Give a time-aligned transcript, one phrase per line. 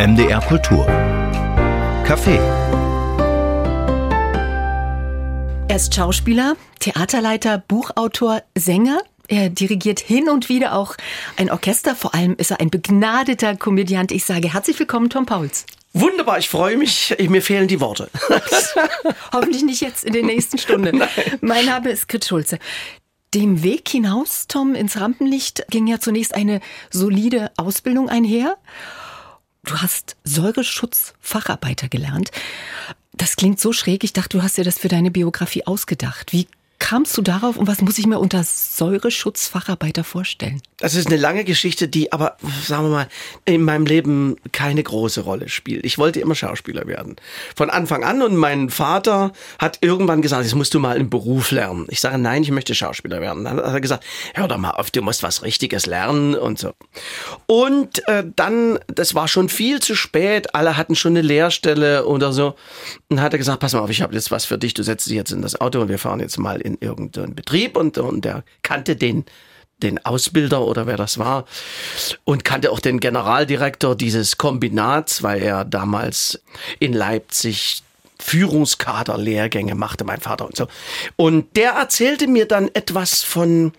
[0.00, 0.86] MDR Kultur.
[2.06, 2.38] Café.
[5.68, 9.00] Er ist Schauspieler, Theaterleiter, Buchautor, Sänger.
[9.28, 10.94] Er dirigiert hin und wieder auch
[11.36, 11.94] ein Orchester.
[11.94, 14.10] Vor allem ist er ein begnadeter Komödiant.
[14.10, 15.66] Ich sage herzlich willkommen, Tom Pauls.
[15.92, 17.14] Wunderbar, ich freue mich.
[17.28, 18.08] Mir fehlen die Worte.
[19.34, 20.92] Hoffentlich nicht jetzt in der nächsten Stunde.
[21.42, 22.58] mein Name ist Grit Schulze.
[23.34, 28.56] Dem Weg hinaus, Tom, ins Rampenlicht ging ja zunächst eine solide Ausbildung einher.
[29.64, 32.30] Du hast Säureschutzfacharbeiter gelernt.
[33.12, 34.04] Das klingt so schräg.
[34.04, 36.32] Ich dachte, du hast dir das für deine Biografie ausgedacht.
[36.32, 36.48] Wie
[36.80, 40.60] kamst du darauf und was muss ich mir unter Säureschutzfacharbeiter vorstellen?
[40.78, 43.08] Das ist eine lange Geschichte, die aber, sagen wir mal,
[43.44, 45.84] in meinem Leben keine große Rolle spielt.
[45.84, 47.16] Ich wollte immer Schauspieler werden.
[47.54, 51.50] Von Anfang an und mein Vater hat irgendwann gesagt, jetzt musst du mal einen Beruf
[51.50, 51.86] lernen.
[51.90, 53.44] Ich sage, nein, ich möchte Schauspieler werden.
[53.44, 54.04] Dann hat er gesagt,
[54.34, 56.72] hör doch mal auf, du musst was Richtiges lernen und so.
[57.46, 62.32] Und äh, dann, das war schon viel zu spät, alle hatten schon eine Lehrstelle oder
[62.32, 62.54] so.
[63.08, 64.82] Und dann hat er gesagt, pass mal auf, ich habe jetzt was für dich, du
[64.82, 67.98] setzt dich jetzt in das Auto und wir fahren jetzt mal in irgendeinen Betrieb und,
[67.98, 69.24] und der kannte den
[69.82, 71.46] den Ausbilder oder wer das war
[72.24, 76.42] und kannte auch den Generaldirektor dieses Kombinats, weil er damals
[76.78, 77.82] in Leipzig
[78.20, 80.66] Führungskaderlehrgänge machte, mein Vater und so.
[81.16, 83.72] Und der erzählte mir dann etwas von,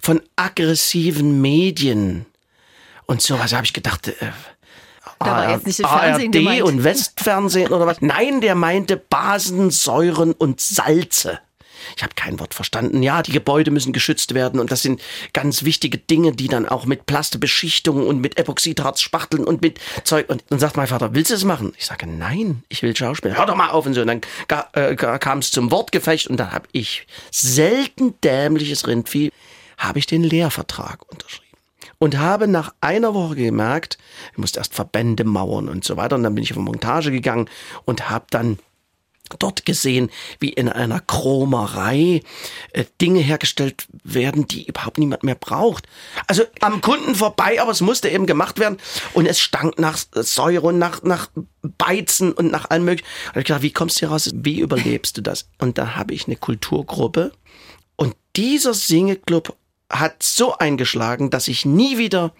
[0.00, 2.26] von aggressiven Medien
[3.06, 3.52] und sowas.
[3.52, 4.14] habe ich gedacht, äh,
[5.20, 6.62] da war jetzt nicht Fernsehen ARD gemeint.
[6.62, 8.00] und Westfernsehen oder was?
[8.00, 11.40] Nein, der meinte Basen, Säuren und Salze.
[11.96, 13.02] Ich habe kein Wort verstanden.
[13.02, 15.00] Ja, die Gebäude müssen geschützt werden und das sind
[15.32, 20.28] ganz wichtige Dinge, die dann auch mit Plastebeschichtungen und mit Epoxidharz spachteln und mit Zeug.
[20.28, 21.72] Und dann sagt mein Vater, willst du es machen?
[21.78, 23.36] Ich sage, nein, ich will Schauspiel.
[23.36, 24.02] Hör doch mal auf und so.
[24.02, 24.20] Und dann
[24.72, 29.30] äh, kam es zum Wortgefecht und da habe ich selten dämliches Rindvieh,
[29.76, 31.48] habe ich den Lehrvertrag unterschrieben
[31.98, 33.98] und habe nach einer Woche gemerkt,
[34.32, 36.16] ich musste erst Verbände mauern und so weiter.
[36.16, 37.48] Und dann bin ich auf Montage gegangen
[37.84, 38.58] und habe dann
[39.36, 42.22] dort gesehen, wie in einer Chromerei
[42.72, 45.86] äh, Dinge hergestellt werden, die überhaupt niemand mehr braucht.
[46.26, 48.78] Also am Kunden vorbei, aber es musste eben gemacht werden.
[49.14, 51.30] Und es stank nach Säure und nach, nach
[51.62, 53.08] Beizen und nach allem möglichen.
[53.08, 54.30] Und ich hab gedacht, wie kommst du hier raus?
[54.34, 55.48] Wie überlebst du das?
[55.58, 57.32] Und da habe ich eine Kulturgruppe.
[57.96, 59.56] Und dieser Singeclub
[59.90, 62.32] hat so eingeschlagen, dass ich nie wieder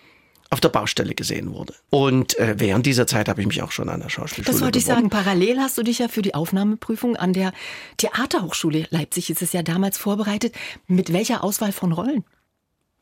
[0.51, 1.75] auf der Baustelle gesehen wurde.
[1.91, 4.79] Und äh, während dieser Zeit habe ich mich auch schon an der Schauspielschule Das wollte
[4.79, 5.11] ich beworben.
[5.11, 5.25] sagen.
[5.25, 7.53] Parallel hast du dich ja für die Aufnahmeprüfung an der
[7.99, 10.55] Theaterhochschule Leipzig, ist es ja damals vorbereitet.
[10.87, 12.25] Mit welcher Auswahl von Rollen?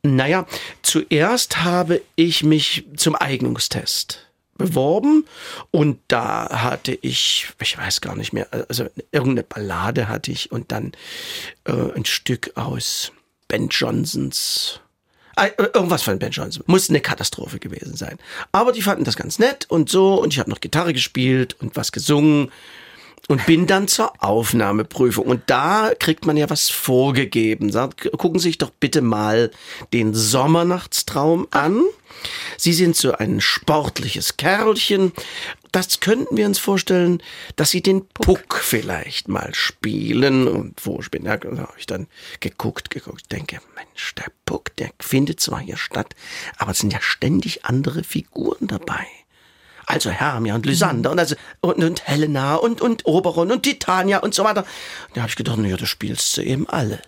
[0.02, 0.46] Naja,
[0.82, 4.26] zuerst habe ich mich zum Eignungstest
[4.58, 5.26] beworben
[5.70, 10.72] und da hatte ich, ich weiß gar nicht mehr, also irgendeine Ballade hatte ich und
[10.72, 10.92] dann
[11.64, 13.12] äh, ein Stück aus
[13.48, 14.80] Ben Johnsons
[15.58, 16.62] Irgendwas von Ben Johnson.
[16.66, 18.18] Muss eine Katastrophe gewesen sein.
[18.52, 20.14] Aber die fanden das ganz nett und so.
[20.14, 22.50] Und ich habe noch Gitarre gespielt und was gesungen.
[23.28, 25.26] Und bin dann zur Aufnahmeprüfung.
[25.26, 27.72] Und da kriegt man ja was vorgegeben.
[27.72, 29.50] Sagt, gucken Sie sich doch bitte mal
[29.92, 31.82] den Sommernachtstraum an.
[32.56, 35.12] Sie sind so ein sportliches Kerlchen.
[35.72, 37.20] Das könnten wir uns vorstellen,
[37.56, 40.46] dass Sie den Puck vielleicht mal spielen.
[40.46, 42.06] Und wo ich bin, da habe ich dann
[42.38, 46.14] geguckt, geguckt, denke, Mensch, der Puck, der findet zwar hier statt,
[46.58, 49.06] aber es sind ja ständig andere Figuren dabei.
[49.86, 54.34] Also Hermia und Lysander und, also, und, und Helena und, und Oberon und Titania und
[54.34, 54.64] so weiter.
[55.14, 57.00] Da habe ich gedacht, naja, du spielst du eben alle.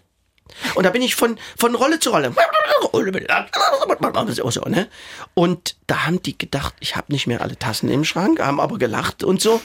[0.75, 2.35] Und da bin ich von, von Rolle zu Rolle.
[4.51, 4.89] So, ne?
[5.35, 8.79] Und da haben die gedacht, ich habe nicht mehr alle Tassen im Schrank, haben aber
[8.79, 9.61] gelacht und so.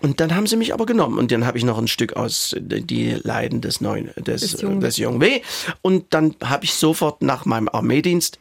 [0.00, 1.18] Und dann haben sie mich aber genommen.
[1.18, 4.60] Und dann habe ich noch ein Stück aus äh, Die Leiden des Neuen, des, Des
[4.60, 4.80] Jungen.
[4.80, 5.42] des Jungen W.
[5.82, 8.38] Und dann habe ich sofort nach meinem Armeedienst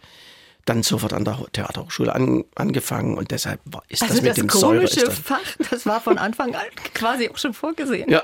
[0.67, 3.17] dann sofort an der Theaterhochschule an, angefangen.
[3.17, 4.75] Und deshalb war, ist Also das mit das dem Säure.
[4.77, 5.39] komische das, Fach,
[5.69, 8.09] das war von Anfang an quasi auch schon vorgesehen.
[8.09, 8.21] ja,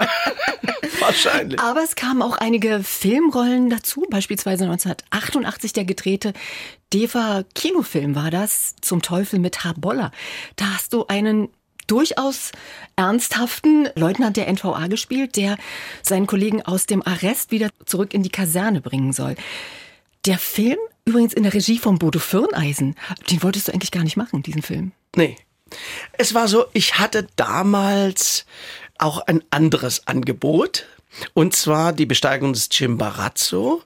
[0.99, 1.59] wahrscheinlich.
[1.59, 6.33] Aber es kamen auch einige Filmrollen dazu, beispielsweise 1988 der gedrehte
[6.93, 10.11] Deva Kinofilm war das, Zum Teufel mit Herr Boller.
[10.57, 11.49] Da hast du einen
[11.87, 12.51] durchaus
[12.95, 15.57] ernsthaften Leutnant der NVA gespielt, der
[16.01, 19.35] seinen Kollegen aus dem Arrest wieder zurück in die Kaserne bringen soll.
[20.25, 22.95] Der Film, übrigens in der Regie von Bodo Firneisen,
[23.29, 24.91] den wolltest du eigentlich gar nicht machen, diesen Film.
[25.15, 25.37] Nee.
[26.17, 28.45] Es war so, ich hatte damals
[28.97, 30.85] auch ein anderes Angebot.
[31.33, 33.83] Und zwar die Besteigung des Chimbarazzo.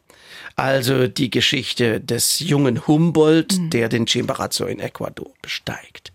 [0.56, 6.12] Also die Geschichte des jungen Humboldt, der den Chimbarazzo in Ecuador besteigt.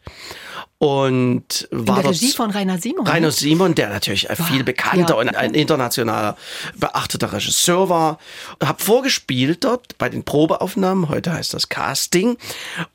[0.82, 3.06] Und war In der Regie von Rainer Simon.
[3.06, 5.20] Rainer Simon, der natürlich ein viel bekannter ja.
[5.20, 6.36] und ein internationaler
[6.74, 8.18] beachteter Regisseur war.
[8.60, 12.36] Hab vorgespielt dort bei den Probeaufnahmen, heute heißt das Casting.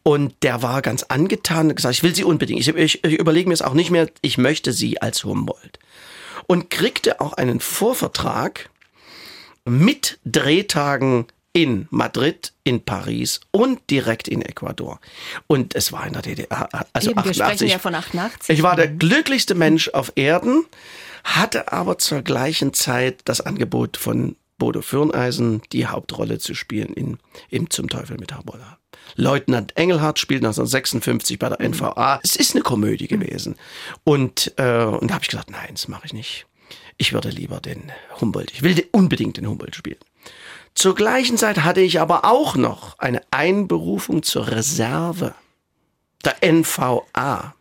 [0.03, 2.59] Und der war ganz angetan und gesagt, ich will sie unbedingt.
[2.59, 5.79] Ich, ich, ich überlege mir es auch nicht mehr, ich möchte sie als Humboldt.
[6.45, 8.69] Und kriegte auch einen Vorvertrag
[9.63, 14.99] mit Drehtagen in Madrid, in Paris und direkt in Ecuador.
[15.47, 17.35] Und es war in der DDR, also Eben, wir 88.
[17.35, 18.57] sprechen ja von 88.
[18.57, 20.65] Ich war der glücklichste Mensch auf Erden,
[21.23, 27.17] hatte aber zur gleichen Zeit das Angebot von Bodo Fürneisen, die Hauptrolle zu spielen in,
[27.49, 28.77] in Zum Teufel mit Habola.
[29.15, 32.19] Leutnant Engelhardt spielt 1956 bei der NVA.
[32.23, 33.55] Es ist eine Komödie gewesen.
[34.03, 36.45] Und, äh, und da habe ich gesagt, nein, das mache ich nicht.
[36.97, 39.99] Ich würde lieber den Humboldt, ich will unbedingt den Humboldt spielen.
[40.77, 45.33] Zur gleichen Zeit hatte ich aber auch noch eine Einberufung zur Reserve
[46.23, 47.55] der NVA.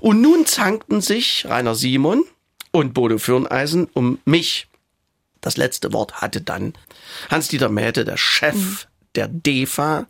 [0.00, 2.22] Und nun zankten sich Rainer Simon
[2.70, 4.68] und Bodo Fürneisen um mich.
[5.40, 6.74] Das letzte Wort hatte dann
[7.30, 10.06] Hans-Dieter Mähte, der Chef der DEFA,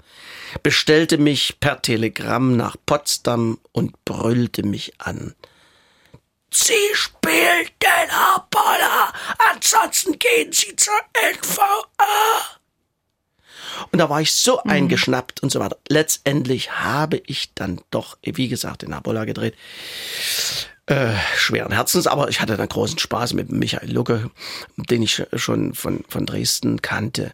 [0.64, 5.36] bestellte mich per Telegramm nach Potsdam und brüllte mich an.
[6.50, 6.72] Sie
[7.34, 9.12] spielt den Apollo,
[9.52, 10.94] ansonsten gehen Sie zur
[11.32, 12.04] NVA.
[13.90, 15.76] Und da war ich so eingeschnappt und so weiter.
[15.88, 19.54] Letztendlich habe ich dann doch, wie gesagt, den Apollo gedreht.
[20.86, 24.30] Äh, schweren Herzens, aber ich hatte dann großen Spaß mit Michael Lucke,
[24.76, 27.32] den ich schon von, von Dresden kannte.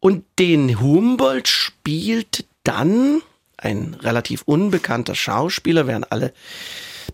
[0.00, 3.22] Und den Humboldt spielt dann
[3.58, 6.32] ein relativ unbekannter Schauspieler, während alle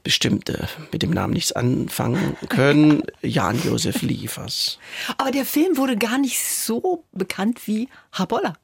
[0.03, 4.79] bestimmte mit dem Namen nichts anfangen können, Jan-Josef Liefers.
[5.19, 8.55] Aber der Film wurde gar nicht so bekannt wie Habolla.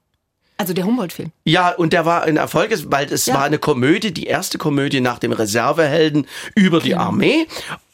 [0.59, 1.33] Also der Humboldt-Film.
[1.45, 3.35] Ja, und der war ein Erfolg, weil es Ja.
[3.35, 7.47] war eine Komödie, die erste Komödie nach dem Reservehelden über die Armee.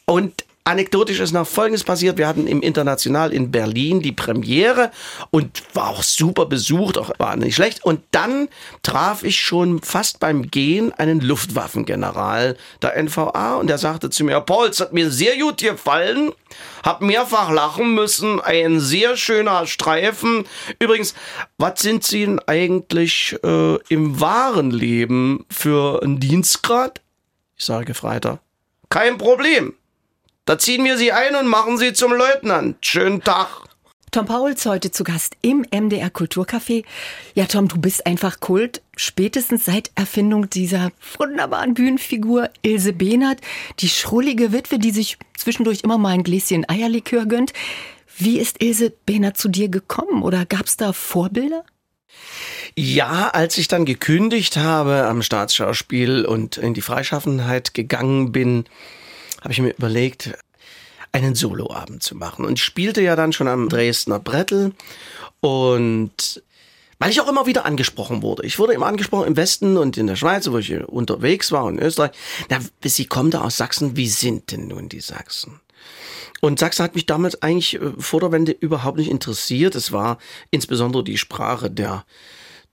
[0.05, 2.17] Und anekdotisch ist noch Folgendes passiert.
[2.17, 4.91] Wir hatten im International in Berlin die Premiere
[5.31, 7.83] und war auch super besucht, auch war nicht schlecht.
[7.83, 8.49] Und dann
[8.83, 14.39] traf ich schon fast beim Gehen einen Luftwaffengeneral der NVA und der sagte zu mir,
[14.41, 16.31] Paul, es hat mir sehr gut gefallen,
[16.83, 20.45] hab mehrfach lachen müssen, ein sehr schöner Streifen.
[20.79, 21.15] Übrigens,
[21.57, 27.01] was sind Sie denn eigentlich äh, im wahren Leben für ein Dienstgrad?
[27.57, 28.39] Ich sage Freiter,
[28.89, 29.73] kein Problem.
[30.49, 32.83] Da ziehen wir Sie ein und machen Sie zum Leutnant.
[32.83, 33.49] Schönen Tag.
[34.09, 36.85] Tom Pauls heute zu Gast im MDR Kulturcafé.
[37.35, 38.81] Ja, Tom, du bist einfach Kult.
[38.97, 43.41] Spätestens seit Erfindung dieser wunderbaren Bühnenfigur Ilse Behnert,
[43.77, 47.53] die schrullige Witwe, die sich zwischendurch immer mal ein Gläschen Eierlikör gönnt.
[48.17, 51.63] Wie ist Ilse Behnert zu dir gekommen oder gab's da Vorbilder?
[52.75, 58.65] Ja, als ich dann gekündigt habe am Staatsschauspiel und in die Freischaffenheit gegangen bin,
[59.41, 60.31] habe ich mir überlegt,
[61.11, 62.45] einen Soloabend zu machen.
[62.45, 64.73] Und ich spielte ja dann schon am Dresdner Brettel
[65.39, 66.43] und
[66.99, 68.45] weil ich auch immer wieder angesprochen wurde.
[68.45, 71.77] Ich wurde immer angesprochen im Westen und in der Schweiz, wo ich unterwegs war und
[71.77, 72.11] in Österreich.
[72.49, 75.61] Na, Sie kommen da aus Sachsen, wie sind denn nun die Sachsen?
[76.41, 79.75] Und Sachsen hat mich damals eigentlich äh, vor der Wende überhaupt nicht interessiert.
[79.75, 80.17] Es war
[80.51, 82.05] insbesondere die Sprache der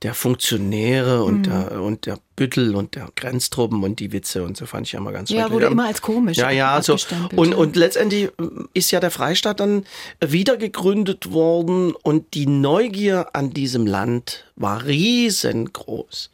[0.03, 4.67] der Funktionäre und, der, und der Büttel und der Grenztruppen und die Witze und so
[4.67, 5.55] fand ich immer ganz Ja, schrecklich.
[5.55, 6.93] wurde immer als komisch Ja, ja, so.
[6.93, 7.57] abgestempelt, Und, ja.
[7.57, 8.31] und letztendlich
[8.75, 9.85] ist ja der Freistaat dann
[10.21, 16.31] wieder gegründet worden und die Neugier an diesem Land war riesengroß.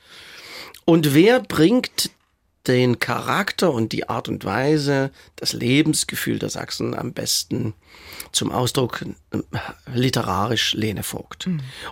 [0.85, 2.11] Und wer bringt
[2.67, 7.75] den Charakter und die Art und Weise, das Lebensgefühl der Sachsen am besten
[8.31, 9.39] zum Ausdruck äh,
[9.93, 11.47] literarisch Lene Vogt.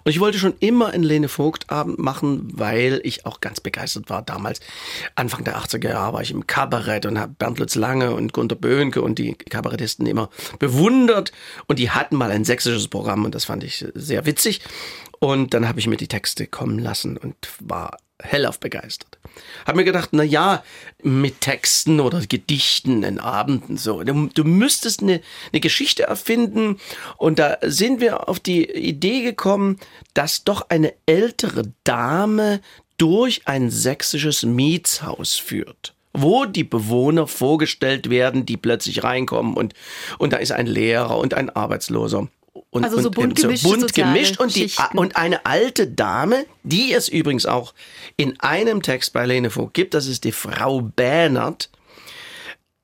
[0.04, 4.08] Und ich wollte schon immer einen Lene Vogt Abend machen, weil ich auch ganz begeistert
[4.10, 4.60] war damals.
[5.16, 8.56] Anfang der 80er Jahre war ich im Kabarett und habe Bernd Lutz Lange und Gunter
[8.56, 11.32] Böhnke und die Kabarettisten immer bewundert
[11.66, 14.60] und die hatten mal ein sächsisches Programm und das fand ich sehr witzig.
[15.18, 19.18] Und dann habe ich mir die Texte kommen lassen und war hellauf begeistert.
[19.66, 20.62] Hab mir gedacht, na ja,
[21.02, 24.02] mit Texten oder Gedichten in Abenden so.
[24.02, 25.20] Du, du müsstest eine,
[25.52, 26.78] eine Geschichte erfinden
[27.16, 29.78] und da sind wir auf die Idee gekommen,
[30.14, 32.60] dass doch eine ältere Dame
[32.96, 39.74] durch ein sächsisches Mietshaus führt wo die Bewohner vorgestellt werden, die plötzlich reinkommen und,
[40.18, 42.28] und da ist ein Lehrer und ein Arbeitsloser.
[42.70, 45.88] Und, Also so und, bunt so gemischt, bunt soziale gemischt und, die, und eine alte
[45.88, 47.74] Dame, die es übrigens auch
[48.16, 51.70] in einem Text bei Lene Vogt gibt, das ist die Frau Bähnert,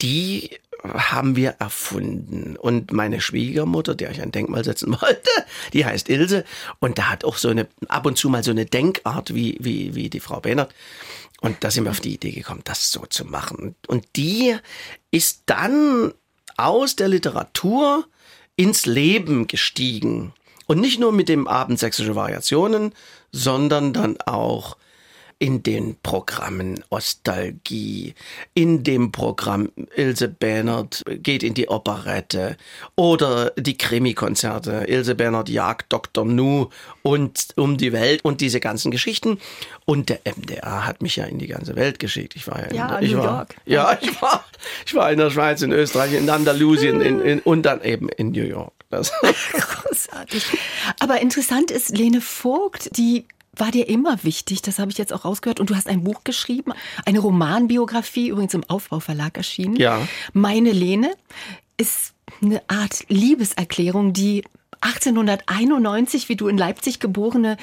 [0.02, 0.50] die
[0.82, 2.56] haben wir erfunden.
[2.56, 5.30] Und meine Schwiegermutter, der ich ein Denkmal setzen wollte,
[5.72, 6.44] die heißt Ilse.
[6.80, 9.94] Und da hat auch so eine, ab und zu mal so eine Denkart wie, wie,
[9.94, 10.74] wie die Frau Behnert.
[11.40, 13.74] Und da sind wir auf die Idee gekommen, das so zu machen.
[13.86, 14.56] Und die
[15.10, 16.12] ist dann
[16.56, 18.06] aus der Literatur
[18.56, 20.32] ins Leben gestiegen.
[20.66, 22.92] Und nicht nur mit dem Abend sächsische Variationen,
[23.30, 24.76] sondern dann auch
[25.38, 28.14] in den Programmen Ostalgie,
[28.54, 32.56] in dem Programm Ilse Bernert geht in die Operette
[32.94, 36.24] oder die Krimi-Konzerte, Ilse Bernert jagt Dr.
[36.24, 36.70] Nu
[37.02, 39.38] und um die Welt und diese ganzen Geschichten.
[39.84, 42.34] Und der MDR hat mich ja in die ganze Welt geschickt.
[42.34, 43.56] Ich war ja, in, ja, ich New war, York.
[43.66, 44.44] Ja, ich war,
[44.86, 48.30] ich war in der Schweiz, in Österreich, in Andalusien in, in, und dann eben in
[48.30, 48.72] New York.
[48.88, 49.12] Das.
[49.52, 50.46] Großartig.
[51.00, 53.26] Aber interessant ist, Lene Vogt, die
[53.56, 55.60] war dir immer wichtig, das habe ich jetzt auch rausgehört.
[55.60, 56.72] Und du hast ein Buch geschrieben,
[57.04, 59.76] eine Romanbiografie, übrigens im Aufbauverlag erschienen.
[59.76, 60.06] Ja.
[60.32, 61.12] Meine Lene
[61.76, 64.44] ist eine Art Liebeserklärung, die
[64.80, 67.56] 1891, wie du in Leipzig geborene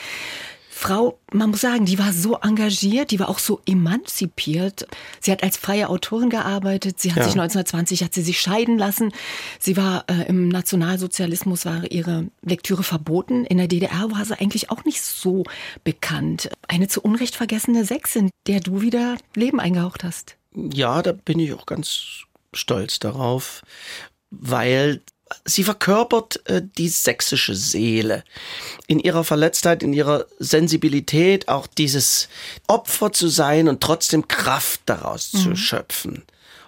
[0.83, 4.85] Frau, man muss sagen, die war so engagiert, die war auch so emanzipiert.
[5.21, 6.99] Sie hat als freie Autorin gearbeitet.
[6.99, 7.23] Sie hat Ja.
[7.23, 9.13] sich 1920 hat sie sich scheiden lassen.
[9.59, 13.45] Sie war äh, im Nationalsozialismus war ihre Lektüre verboten.
[13.45, 15.45] In der DDR war sie eigentlich auch nicht so
[15.85, 16.49] bekannt.
[16.67, 20.35] Eine zu Unrecht vergessene Sechsin, der du wieder Leben eingehaucht hast.
[20.53, 22.23] Ja, da bin ich auch ganz
[22.53, 23.61] stolz darauf,
[24.31, 25.01] weil
[25.45, 28.23] sie verkörpert äh, die sächsische Seele.
[28.87, 32.29] In ihrer Verletztheit, in ihrer Sensibilität, auch dieses
[32.67, 36.23] Opfer zu sein und trotzdem Kraft daraus zu schöpfen.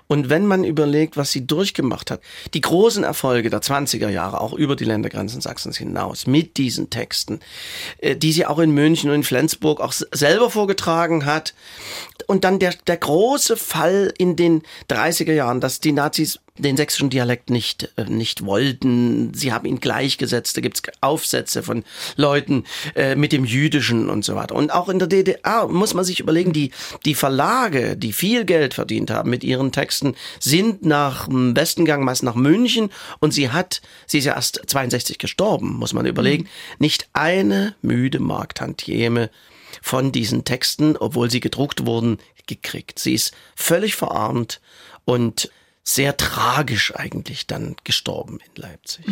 [0.08, 2.22] Und wenn man überlegt, was sie durchgemacht hat,
[2.54, 7.40] die großen Erfolge der 20er Jahre, auch über die Ländergrenzen Sachsens hinaus, mit diesen Texten,
[7.98, 11.54] äh, die sie auch in München und in Flensburg auch selber vorgetragen hat.
[12.28, 17.10] Und dann der, der große Fall in den 30er Jahren, dass die Nazis den sächsischen
[17.10, 19.34] Dialekt nicht, äh, nicht wollten.
[19.34, 20.56] Sie haben ihn gleichgesetzt.
[20.56, 21.84] Da gibt's Aufsätze von
[22.16, 22.64] Leuten
[22.96, 24.56] äh, mit dem Jüdischen und so weiter.
[24.56, 26.72] Und auch in der DDR muss man sich überlegen, die,
[27.04, 32.06] die Verlage, die viel Geld verdient haben mit ihren Texten, sind nach dem Westen gegangen,
[32.06, 32.90] meist nach München.
[33.20, 36.48] Und sie hat, sie ist ja erst 62 gestorben, muss man überlegen,
[36.80, 39.30] nicht eine müde Marktantieme
[39.82, 42.18] von diesen Texten, obwohl sie gedruckt wurden,
[42.48, 43.00] gekriegt.
[43.00, 44.62] Sie ist völlig verarmt
[45.06, 45.50] und
[45.84, 49.06] sehr tragisch eigentlich dann gestorben in Leipzig.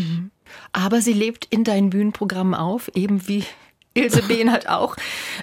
[0.72, 3.43] Aber sie lebt in deinen Bühnenprogrammen auf, eben wie
[3.93, 4.96] Ilse Behnert auch,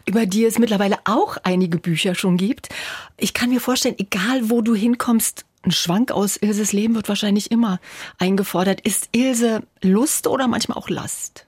[0.06, 2.68] über die es mittlerweile auch einige Bücher schon gibt.
[3.16, 7.50] Ich kann mir vorstellen, egal wo du hinkommst, ein Schwank aus Ilses Leben wird wahrscheinlich
[7.50, 7.80] immer
[8.18, 8.80] eingefordert.
[8.80, 11.46] Ist Ilse Lust oder manchmal auch Last?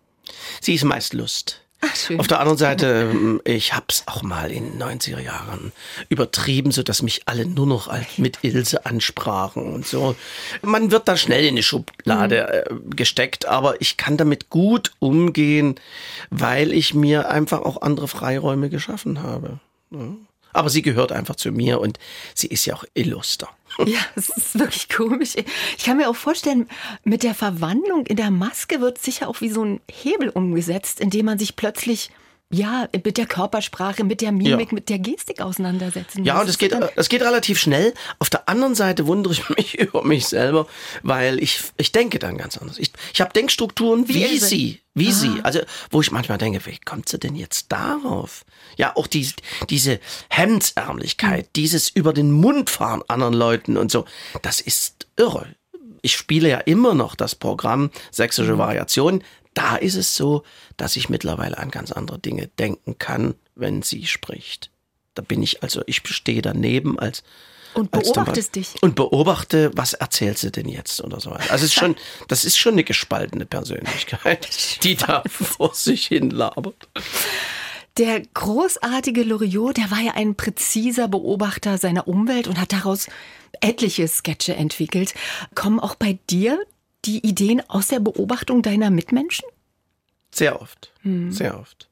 [0.60, 1.61] Sie ist meist Lust.
[1.84, 2.20] Ach, schön.
[2.20, 5.72] Auf der anderen Seite, ähm, ich hab's auch mal in den 90er Jahren
[6.08, 10.14] übertrieben, so dass mich alle nur noch mit Ilse ansprachen und so.
[10.62, 15.74] Man wird da schnell in die Schublade äh, gesteckt, aber ich kann damit gut umgehen,
[16.30, 19.58] weil ich mir einfach auch andere Freiräume geschaffen habe.
[19.90, 20.14] Ja.
[20.52, 21.98] Aber sie gehört einfach zu mir und
[22.34, 23.48] sie ist ja auch illuster.
[23.78, 25.34] Ja, es ist wirklich komisch.
[25.76, 26.68] Ich kann mir auch vorstellen,
[27.04, 31.26] mit der Verwandlung in der Maske wird sicher auch wie so ein Hebel umgesetzt, indem
[31.26, 32.10] man sich plötzlich
[32.52, 34.74] ja mit der Körpersprache, mit der Mimik, Ja.
[34.74, 37.94] mit der Gestik auseinandersetzen Ja, und es geht, es geht relativ schnell.
[38.18, 40.66] Auf der anderen Seite wundere ich mich über mich selber,
[41.02, 42.78] weil ich, ich denke dann ganz anders.
[42.78, 45.40] Ich, ich habe Denkstrukturen wie, Wie sie, wie sie.
[45.42, 48.44] Also, wo ich manchmal denke, wie kommt sie denn jetzt darauf?
[48.76, 49.28] Ja, auch die,
[49.70, 49.98] diese
[50.30, 54.04] Hemdsärmlichkeit, dieses über den Mund fahren anderen Leuten und so,
[54.42, 55.46] das ist irre.
[56.02, 59.22] Ich spiele ja immer noch das Programm Sächsische Variation.
[59.54, 60.44] Da ist es so,
[60.76, 64.70] dass ich mittlerweile an ganz andere Dinge denken kann, wenn sie spricht.
[65.14, 67.22] Da bin ich also, ich stehe daneben als
[67.74, 68.82] Und beobachtest dich.
[68.82, 71.30] und beobachte, was erzählt sie denn jetzt oder so.
[71.30, 71.50] weiter.
[71.50, 71.96] Also es ist schon,
[72.28, 74.48] das ist schon eine gespaltene Persönlichkeit,
[74.82, 76.88] die da vor sich hin labert.
[77.98, 83.08] Der großartige Loriot, der war ja ein präziser Beobachter seiner Umwelt und hat daraus
[83.60, 85.12] etliche Sketche entwickelt.
[85.54, 86.58] Kommen auch bei dir
[87.04, 89.44] die Ideen aus der Beobachtung deiner Mitmenschen?
[90.34, 90.92] Sehr oft,
[91.30, 91.88] sehr oft.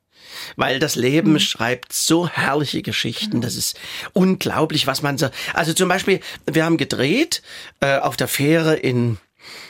[0.57, 3.79] Weil das Leben schreibt so herrliche Geschichten, das ist
[4.13, 5.29] unglaublich, was man so.
[5.55, 7.43] Also zum Beispiel, wir haben gedreht
[7.81, 9.19] äh, auf der Fähre in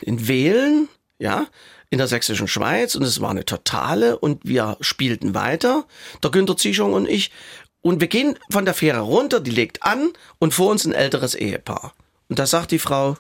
[0.00, 1.47] in Wehlen, ja,
[1.90, 5.87] in der sächsischen Schweiz und es war eine totale und wir spielten weiter,
[6.23, 7.30] der Günter Zieschung und ich.
[7.82, 11.35] Und wir gehen von der Fähre runter, die legt an und vor uns ein älteres
[11.35, 11.94] Ehepaar.
[12.28, 13.16] Und da sagt die Frau,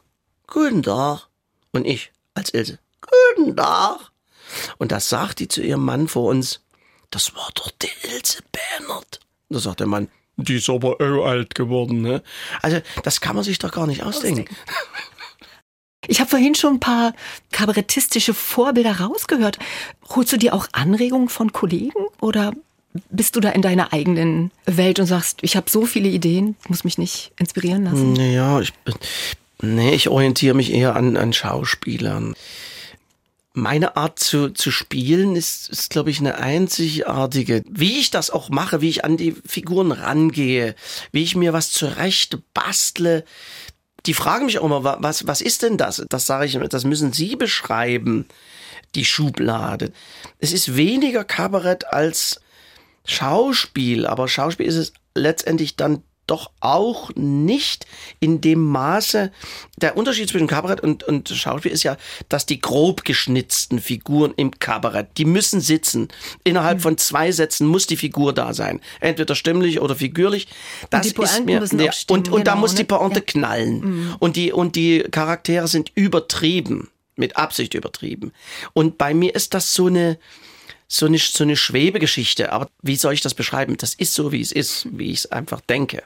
[0.46, 1.29] Guten Tag.
[1.72, 2.78] Und ich als Ilse,
[3.36, 4.10] Guten Tag.
[4.78, 6.60] Und da sagt die zu ihrem Mann vor uns,
[7.10, 9.20] das war doch die Ilse Bernert.
[9.48, 12.22] Und da sagt der Mann, die ist aber auch alt geworden, ne?
[12.62, 14.46] Also, das kann man sich doch gar nicht ausdenken.
[16.06, 17.14] Ich habe vorhin schon ein paar
[17.52, 19.58] kabarettistische Vorbilder rausgehört.
[20.08, 22.52] Holst du dir auch Anregungen von Kollegen oder
[23.10, 26.84] bist du da in deiner eigenen Welt und sagst, ich habe so viele Ideen, muss
[26.84, 28.14] mich nicht inspirieren lassen?
[28.14, 28.94] Naja, ich bin,
[29.62, 32.34] nee, ich orientiere mich eher an, an Schauspielern.
[33.52, 37.62] Meine Art zu, zu spielen ist, ist glaube ich, eine einzigartige.
[37.68, 40.76] Wie ich das auch mache, wie ich an die Figuren rangehe,
[41.10, 43.24] wie ich mir was zurecht bastle.
[44.06, 46.02] Die fragen mich auch immer, was, was ist denn das?
[46.08, 48.26] Das sage ich, das müssen Sie beschreiben,
[48.94, 49.92] die Schublade.
[50.38, 52.40] Es ist weniger Kabarett als
[53.04, 57.86] Schauspiel, aber Schauspiel ist es letztendlich dann doch auch nicht
[58.20, 59.32] in dem Maße.
[59.78, 61.96] Der Unterschied zwischen Kabarett und, und Schauspiel ist ja,
[62.28, 66.08] dass die grob geschnitzten Figuren im Kabarett, die müssen sitzen.
[66.44, 66.82] Innerhalb mhm.
[66.82, 68.80] von zwei Sätzen muss die Figur da sein.
[69.00, 70.48] Entweder stimmlich oder figürlich.
[70.90, 72.86] Das und die ist mir, müssen ja, stimmen, und, und da genau, muss die ne?
[72.88, 73.24] Pointe Ja.
[73.26, 73.80] knallen.
[73.80, 74.16] Mhm.
[74.18, 76.88] Und die, und die Charaktere sind übertrieben.
[77.16, 78.32] Mit Absicht übertrieben.
[78.72, 80.18] Und bei mir ist das so eine,
[80.92, 82.52] so eine, so eine Schwebegeschichte.
[82.52, 83.76] Aber wie soll ich das beschreiben?
[83.76, 86.02] Das ist so, wie es ist, wie ich es einfach denke.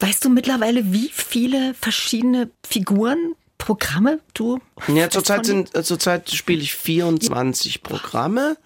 [0.00, 6.62] Weißt du mittlerweile, wie viele verschiedene Figuren, Programme du Ja, zurzeit sind, äh, zurzeit spiele
[6.62, 8.56] ich 24 Programme.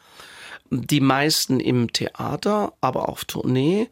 [0.70, 3.88] Die meisten im Theater, aber auf Tournee.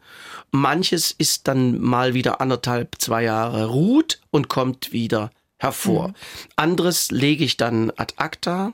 [0.51, 6.09] Manches ist dann mal wieder anderthalb, zwei Jahre ruht und kommt wieder hervor.
[6.09, 6.13] Mhm.
[6.55, 8.73] Anderes lege ich dann ad acta.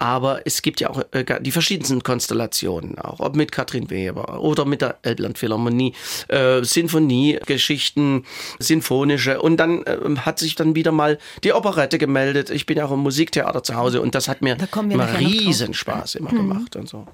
[0.00, 4.64] Aber es gibt ja auch äh, die verschiedensten Konstellationen, auch ob mit Katrin Weber oder
[4.64, 5.92] mit der Elbland Philharmonie,
[6.28, 8.24] äh, Sinfoniegeschichten,
[8.60, 9.42] sinfonische.
[9.42, 12.48] Und dann äh, hat sich dann wieder mal die Operette gemeldet.
[12.50, 16.14] Ich bin ja auch im Musiktheater zu Hause und das hat mir immer riesen Spaß
[16.14, 17.06] immer gemacht und so.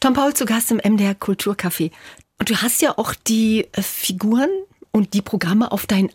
[0.00, 1.90] Tom Paul zu Gast im MDR Kulturcafé.
[2.38, 4.48] Und du hast ja auch die äh, Figuren
[4.90, 6.10] und die Programme auf deinen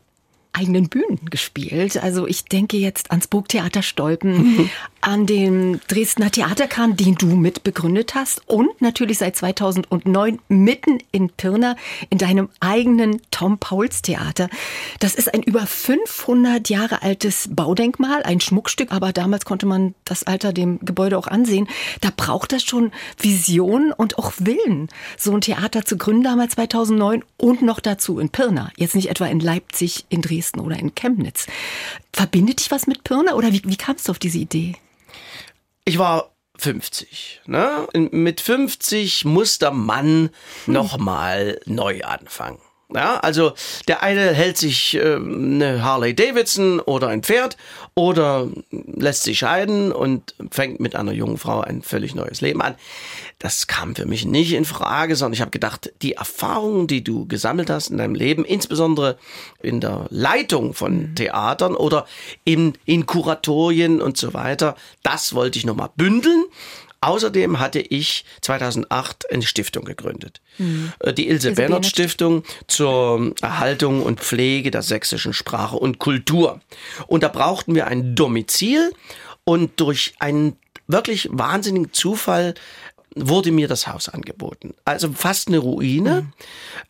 [0.55, 1.97] eigenen Bühnen gespielt.
[2.01, 4.69] Also ich denke jetzt ans Burgtheater Stolpen,
[5.05, 11.75] an den Dresdner Theaterkran, den du mitbegründet hast und natürlich seit 2009 mitten in Pirna
[12.09, 14.49] in deinem eigenen Tom Pauls Theater.
[14.99, 20.23] Das ist ein über 500 Jahre altes Baudenkmal, ein Schmuckstück, aber damals konnte man das
[20.23, 21.67] Alter dem Gebäude auch ansehen.
[22.01, 27.23] Da braucht das schon Vision und auch Willen, so ein Theater zu gründen damals 2009
[27.37, 28.71] und noch dazu in Pirna.
[28.75, 31.45] Jetzt nicht etwa in Leipzig, in Dresden oder in Chemnitz.
[32.11, 34.73] Verbindet dich was mit Pirna oder wie, wie kamst du auf diese Idee?
[35.87, 37.41] Ich war 50.
[37.45, 37.87] Ne?
[37.93, 40.31] Mit 50 muss der Mann
[40.65, 42.59] nochmal neu anfangen.
[42.93, 43.53] Ja, also
[43.87, 47.57] der eine hält sich äh, eine Harley Davidson oder ein Pferd
[47.95, 52.75] oder lässt sich scheiden und fängt mit einer jungen Frau ein völlig neues Leben an.
[53.39, 57.25] Das kam für mich nicht in Frage, sondern ich habe gedacht, die Erfahrungen, die du
[57.25, 59.17] gesammelt hast in deinem Leben, insbesondere
[59.61, 62.05] in der Leitung von Theatern oder
[62.43, 66.45] in, in Kuratorien und so weiter, das wollte ich nochmal bündeln.
[67.05, 70.41] Außerdem hatte ich 2008 eine Stiftung gegründet.
[70.99, 76.61] Äh, Die Ilse, Ilse Bernert Stiftung zur Erhaltung und Pflege der sächsischen Sprache und Kultur.
[77.05, 78.91] Und da brauchten wir ein Domizil
[79.43, 82.55] und durch einen wirklich wahnsinnigen Zufall
[83.15, 84.73] wurde mir das Haus angeboten.
[84.83, 86.33] Also fast eine Ruine.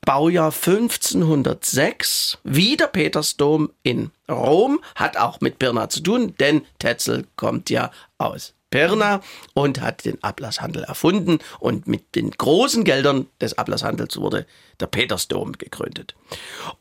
[0.05, 7.25] Baujahr 1506, wie der Petersdom in Rom, hat auch mit Pirna zu tun, denn Tetzel
[7.35, 9.21] kommt ja aus Pirna
[9.53, 14.45] und hat den Ablasshandel erfunden und mit den großen Geldern des Ablasshandels wurde
[14.81, 16.13] der Petersdom gegründet.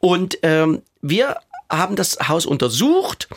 [0.01, 1.37] Und ähm, wir
[1.71, 3.29] haben das Haus untersucht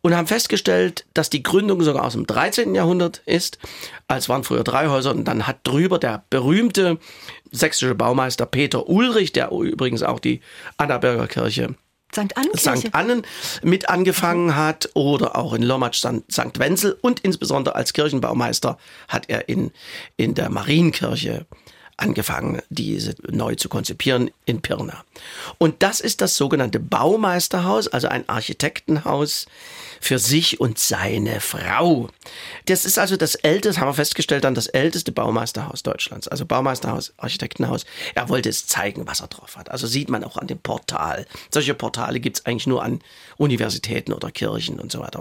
[0.00, 2.76] und haben festgestellt, dass die Gründung sogar aus dem 13.
[2.76, 3.58] Jahrhundert ist.
[4.06, 6.98] Als waren früher drei Häuser und dann hat drüber der berühmte
[7.50, 10.40] sächsische Baumeister Peter Ulrich, der übrigens auch die
[10.76, 11.74] Annaberger Kirche
[12.14, 12.36] St.
[12.36, 12.88] Annenkirche.
[12.88, 12.94] St.
[12.94, 13.22] Annen
[13.62, 16.58] mit angefangen hat oder auch in Lommatsch St.
[16.58, 19.72] Wenzel und insbesondere als Kirchenbaumeister hat er in,
[20.16, 21.46] in der Marienkirche
[21.96, 25.04] angefangen, diese neu zu konzipieren in Pirna.
[25.58, 29.46] Und das ist das sogenannte Baumeisterhaus, also ein Architektenhaus
[30.00, 32.08] für sich und seine Frau.
[32.66, 36.28] Das ist also das älteste, haben wir festgestellt, dann das älteste Baumeisterhaus Deutschlands.
[36.28, 37.86] Also Baumeisterhaus, Architektenhaus.
[38.14, 39.70] Er wollte es zeigen, was er drauf hat.
[39.70, 41.26] Also sieht man auch an dem Portal.
[41.50, 43.00] Solche Portale gibt es eigentlich nur an
[43.36, 45.20] Universitäten oder Kirchen und so weiter.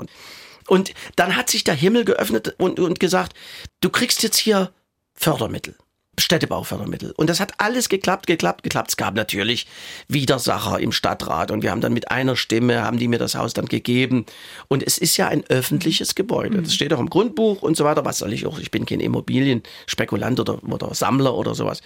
[0.68, 3.36] Und, dann hat sich der Himmel geöffnet und, und gesagt,
[3.82, 4.72] du kriegst jetzt hier
[5.14, 5.76] Fördermittel.
[6.20, 7.12] Städtebaufördermittel.
[7.18, 8.90] Und das hat alles geklappt, geklappt, geklappt.
[8.92, 9.66] Es gab natürlich
[10.08, 13.54] Widersacher im Stadtrat und wir haben dann mit einer Stimme, haben die mir das Haus
[13.54, 14.26] dann gegeben.
[14.68, 16.62] Und es ist ja ein öffentliches Gebäude.
[16.62, 18.06] Das steht auch im Grundbuch und so weiter.
[18.06, 18.60] Was soll ich auch?
[18.60, 21.82] Ich bin kein Immobilienspekulant oder, oder Sammler oder sowas.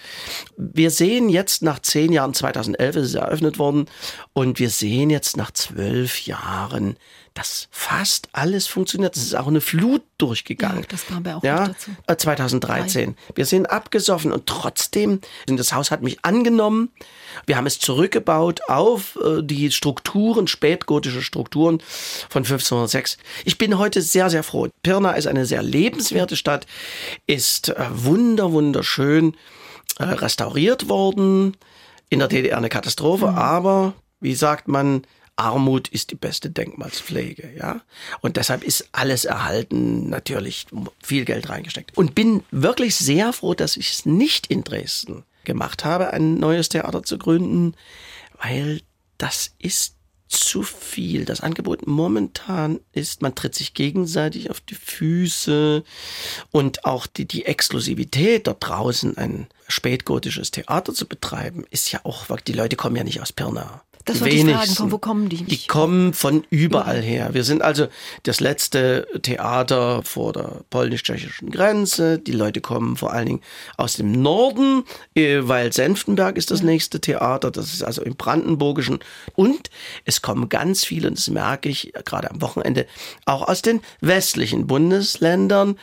[0.56, 3.86] Wir sehen jetzt nach zehn Jahren, 2011 ist es eröffnet worden,
[4.34, 6.96] und wir sehen jetzt nach zwölf Jahren,
[7.38, 9.16] dass fast alles funktioniert.
[9.16, 10.80] Es ist auch eine Flut durchgegangen.
[10.80, 11.92] Ja, das kam bei auch ja, dazu.
[12.08, 13.14] äh, 2013.
[13.36, 16.90] Wir sind abgesoffen und trotzdem, das Haus hat mich angenommen.
[17.46, 21.78] Wir haben es zurückgebaut auf äh, die Strukturen, spätgotische Strukturen
[22.28, 23.18] von 1506.
[23.44, 24.66] Ich bin heute sehr, sehr froh.
[24.82, 26.66] Pirna ist eine sehr lebenswerte Stadt,
[27.28, 29.36] ist äh, wunder, wunderschön
[30.00, 31.56] äh, restauriert worden.
[32.10, 35.02] In der DDR eine Katastrophe, aber wie sagt man,
[35.38, 37.80] Armut ist die beste Denkmalspflege, ja.
[38.20, 40.66] Und deshalb ist alles erhalten, natürlich
[41.02, 41.96] viel Geld reingesteckt.
[41.96, 46.68] Und bin wirklich sehr froh, dass ich es nicht in Dresden gemacht habe, ein neues
[46.68, 47.74] Theater zu gründen,
[48.42, 48.82] weil
[49.16, 49.94] das ist
[50.28, 51.24] zu viel.
[51.24, 55.82] Das Angebot momentan ist, man tritt sich gegenseitig auf die Füße
[56.50, 62.26] und auch die, die Exklusivität dort draußen, ein spätgotisches Theater zu betreiben, ist ja auch,
[62.40, 63.82] die Leute kommen ja nicht aus Pirna.
[64.08, 64.76] Das Die wollte ich fragen, wenigsten.
[64.76, 65.44] von wo kommen die?
[65.44, 67.30] Die kommen von überall her.
[67.34, 67.88] Wir sind also
[68.22, 72.18] das letzte Theater vor der polnisch-tschechischen Grenze.
[72.18, 73.40] Die Leute kommen vor allen Dingen
[73.76, 77.50] aus dem Norden, äh, weil Senftenberg ist das nächste Theater.
[77.50, 78.98] Das ist also im Brandenburgischen.
[79.34, 79.68] Und
[80.06, 82.86] es kommen ganz viele, und das merke ich gerade am Wochenende,
[83.26, 85.78] auch aus den westlichen Bundesländern,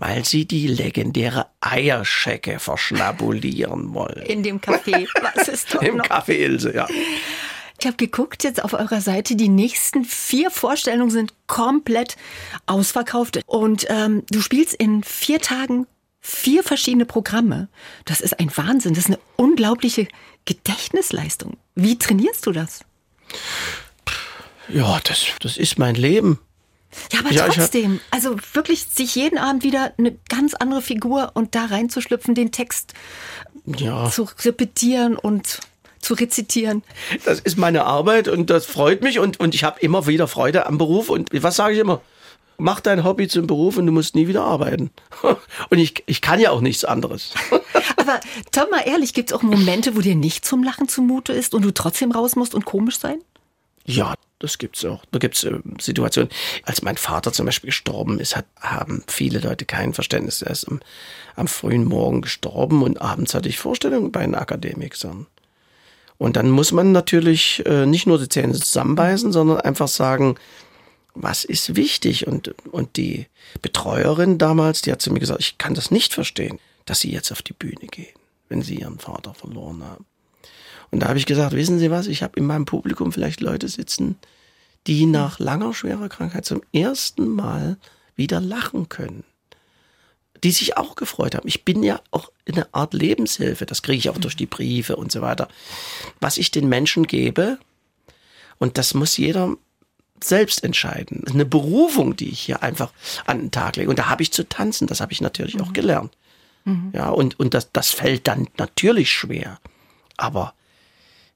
[0.00, 4.22] weil sie die legendäre Eierschecke verschnabulieren wollen.
[4.26, 5.08] In dem Café.
[5.36, 6.04] Was ist doch Im noch?
[6.04, 6.86] Café Ilse, ja.
[7.80, 12.16] Ich habe geguckt jetzt auf eurer Seite, die nächsten vier Vorstellungen sind komplett
[12.66, 13.40] ausverkauft.
[13.46, 15.86] Und ähm, du spielst in vier Tagen
[16.20, 17.68] vier verschiedene Programme.
[18.04, 18.94] Das ist ein Wahnsinn.
[18.94, 20.08] Das ist eine unglaubliche
[20.44, 21.56] Gedächtnisleistung.
[21.76, 22.80] Wie trainierst du das?
[24.68, 26.38] Ja, das, das ist mein Leben.
[27.12, 31.30] Ja, aber Ja, hab- trotzdem, also wirklich sich jeden Abend wieder eine ganz andere Figur
[31.34, 32.94] und da reinzuschlüpfen, den Text
[33.66, 35.60] Ja, zu repetieren und
[36.00, 36.82] zu rezitieren.
[37.24, 40.66] das ist meine Arbeit und das freut mich und, und ich habe immer wieder Freude
[40.66, 42.00] am Beruf und was sage ich immer?
[42.60, 44.90] Mach dein Hobby zum Beruf und du musst nie wieder arbeiten.
[45.70, 47.32] Und ich, ich kann ja auch nichts anderes.
[47.96, 48.18] Aber
[48.50, 51.62] Tom, mal ehrlich, gibt es auch Momente, wo dir nicht zum Lachen zumute ist und
[51.62, 53.20] du trotzdem raus musst und komisch sein?
[53.84, 55.04] Ja, das gibt's auch.
[55.12, 56.30] Da gibt's äh, Situationen.
[56.64, 60.42] Als mein Vater zum Beispiel gestorben ist, hat, haben viele Leute kein Verständnis.
[60.42, 60.80] Er ist am,
[61.36, 65.26] am frühen Morgen gestorben und abends hatte ich Vorstellungen bei den Akademikern.
[66.18, 70.34] Und dann muss man natürlich äh, nicht nur die Zähne zusammenbeißen, sondern einfach sagen,
[71.14, 72.26] was ist wichtig?
[72.26, 73.26] Und, und die
[73.62, 77.30] Betreuerin damals, die hat zu mir gesagt, ich kann das nicht verstehen, dass Sie jetzt
[77.30, 78.14] auf die Bühne gehen,
[78.48, 80.06] wenn Sie Ihren Vater verloren haben.
[80.90, 83.68] Und da habe ich gesagt, wissen Sie was, ich habe in meinem Publikum vielleicht Leute
[83.68, 84.16] sitzen,
[84.86, 87.76] die nach langer schwerer Krankheit zum ersten Mal
[88.16, 89.24] wieder lachen können.
[90.44, 91.48] Die sich auch gefreut haben.
[91.48, 95.10] Ich bin ja auch eine Art Lebenshilfe, das kriege ich auch durch die Briefe und
[95.10, 95.48] so weiter.
[96.20, 97.58] Was ich den Menschen gebe,
[98.58, 99.56] und das muss jeder
[100.22, 101.24] selbst entscheiden.
[101.28, 102.92] Eine Berufung, die ich hier einfach
[103.26, 103.88] an den Tag lege.
[103.88, 106.12] Und da habe ich zu tanzen, das habe ich natürlich auch gelernt.
[106.92, 109.58] Ja, und, und das, das fällt dann natürlich schwer.
[110.16, 110.54] Aber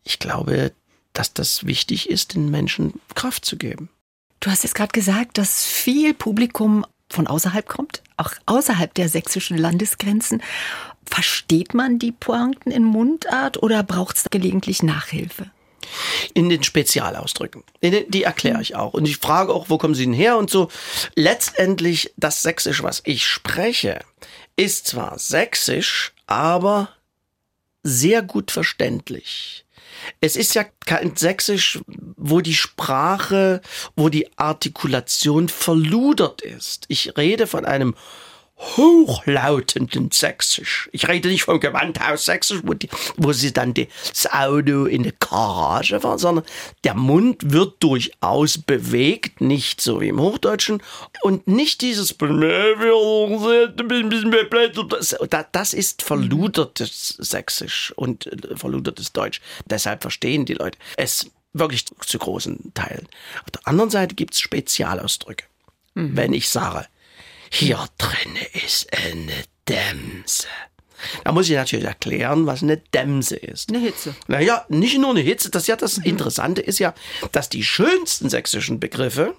[0.05, 0.73] ich glaube,
[1.13, 3.89] dass das wichtig ist, den Menschen Kraft zu geben.
[4.41, 9.57] Du hast jetzt gerade gesagt, dass viel Publikum von außerhalb kommt, auch außerhalb der sächsischen
[9.59, 10.43] Landesgrenzen.
[11.07, 15.51] Versteht man die Pointen in Mundart oder braucht es gelegentlich Nachhilfe?
[16.33, 17.65] In den Spezialausdrücken.
[17.83, 18.95] Die erkläre ich auch.
[18.95, 20.69] Und ich frage auch, wo kommen sie denn her und so.
[21.17, 24.01] Letztendlich, das Sächsisch, was ich spreche,
[24.57, 26.89] ist zwar Sächsisch, aber
[27.83, 29.65] sehr gut verständlich.
[30.21, 31.81] Es ist ja kein Sächsisch,
[32.17, 33.61] wo die Sprache,
[33.97, 36.85] wo die Artikulation verludert ist.
[36.89, 37.95] Ich rede von einem
[38.77, 40.89] hochlautenden Sächsisch.
[40.93, 45.03] Ich rede nicht vom Gewandhaus Sächsisch, wo, die, wo sie dann die, das Auto in
[45.03, 46.45] der Garage fahren, sondern
[46.85, 50.83] der Mund wird durchaus bewegt, nicht so wie im Hochdeutschen
[51.23, 52.15] und nicht dieses
[55.53, 59.41] das ist verludertes Sächsisch und äh, verludertes Deutsch.
[59.67, 63.09] Deshalb verstehen die Leute es wirklich zu großen Teilen.
[63.43, 65.45] Auf der anderen Seite gibt es Spezialausdrücke.
[65.95, 66.87] Wenn ich sage,
[67.55, 70.47] hier drinne ist eine Dämse.
[71.23, 73.69] Da muss ich natürlich erklären, was eine Dämse ist.
[73.69, 74.15] Eine Hitze.
[74.27, 76.95] Naja, nicht nur eine Hitze, das ja das Interessante ist ja,
[77.33, 79.35] dass die schönsten sächsischen Begriffe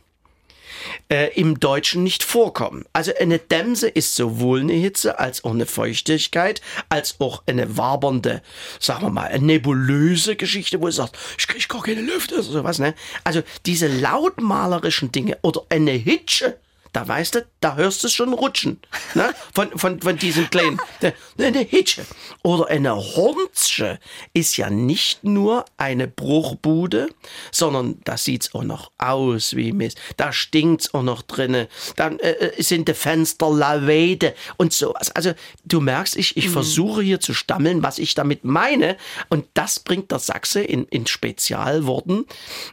[1.10, 2.86] äh, im Deutschen nicht vorkommen.
[2.94, 8.44] Also eine Dämse ist sowohl eine Hitze als auch eine Feuchtigkeit, als auch eine wabernde,
[8.80, 12.44] sagen wir mal, eine nebulöse Geschichte, wo du sagst, ich krieg gar keine Luft oder
[12.44, 12.78] sowas.
[12.78, 12.94] Ne?
[13.24, 16.60] Also diese lautmalerischen Dinge oder eine Hitsche,
[16.94, 18.80] Da weißt du, da hörst du es schon rutschen.
[19.16, 19.34] Ne?
[19.54, 20.80] Von, von, von diesem kleinen.
[21.40, 22.06] Eine Hitsche
[22.44, 24.00] oder eine Hornzsche
[24.34, 27.10] ist ja nicht nur eine Bruchbude,
[27.52, 30.00] sondern da sieht's auch noch aus wie Mist.
[30.18, 31.68] Da stinkt's auch noch drinnen.
[31.96, 35.12] Dann äh, äh, sind die Fenster lavede und sowas.
[35.12, 35.34] Also
[35.66, 36.54] du merkst, ich, ich mhm.
[36.54, 38.98] versuche hier zu stammeln, was ich damit meine.
[39.30, 42.26] Und das bringt der Sachse in, in Spezialworten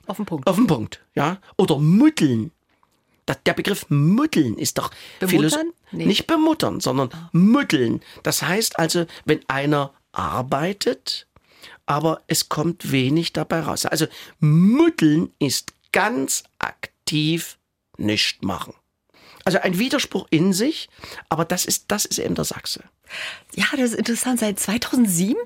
[0.06, 0.46] auf den Punkt.
[0.46, 1.38] Auf den Punkt, ja.
[1.56, 2.52] Oder muddeln
[3.34, 5.72] der Begriff Mütteln ist doch bemuttern?
[5.92, 6.06] Nee.
[6.06, 7.30] nicht bemuttern, sondern ah.
[7.32, 8.00] mütteln.
[8.22, 11.26] Das heißt also, wenn einer arbeitet,
[11.86, 13.86] aber es kommt wenig dabei raus.
[13.86, 14.06] Also
[14.38, 17.58] mütteln ist ganz aktiv
[17.96, 18.74] nicht machen.
[19.44, 20.88] Also ein Widerspruch in sich,
[21.28, 22.84] aber das ist, das ist eben der Sachse.
[23.54, 24.38] Ja, das ist interessant.
[24.38, 25.36] Seit 2007,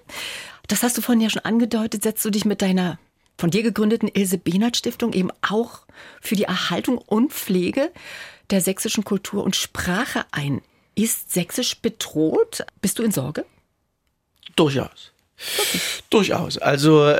[0.67, 2.99] das hast du vorhin ja schon angedeutet, setzt du dich mit deiner
[3.37, 5.81] von dir gegründeten Ilse Behnert Stiftung eben auch
[6.21, 7.91] für die Erhaltung und Pflege
[8.51, 10.63] der sächsischen Kultur und Sprache ein.
[10.95, 12.65] Ist Sächsisch bedroht?
[12.81, 13.45] Bist du in Sorge?
[14.55, 15.13] Durchaus.
[15.59, 15.81] Okay.
[16.11, 16.59] Durchaus.
[16.59, 17.17] Also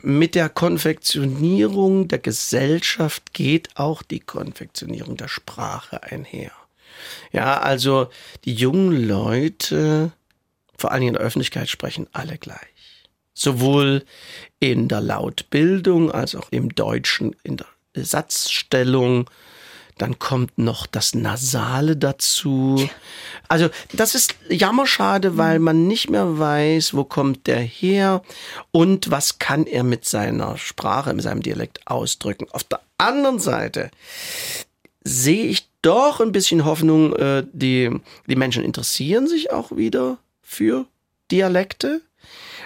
[0.00, 6.52] mit der Konfektionierung der Gesellschaft geht auch die Konfektionierung der Sprache einher.
[7.32, 8.08] Ja, also
[8.44, 10.12] die jungen Leute,
[10.76, 12.58] vor Dingen in der Öffentlichkeit, sprechen alle gleich
[13.34, 14.04] sowohl
[14.58, 19.28] in der Lautbildung als auch im Deutschen in der Satzstellung.
[19.98, 22.88] Dann kommt noch das Nasale dazu.
[23.48, 28.22] Also das ist jammerschade, weil man nicht mehr weiß, wo kommt der her
[28.70, 32.46] und was kann er mit seiner Sprache, mit seinem Dialekt ausdrücken.
[32.52, 33.90] Auf der anderen Seite
[35.04, 37.90] sehe ich doch ein bisschen Hoffnung, äh, die,
[38.26, 40.86] die Menschen interessieren sich auch wieder für
[41.30, 42.00] Dialekte